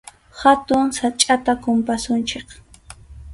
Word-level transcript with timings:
Hatun 0.39 0.85
sachʼata 0.97 1.51
kumpasunchik. 1.63 2.47